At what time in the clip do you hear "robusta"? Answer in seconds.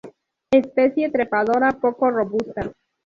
2.09-2.73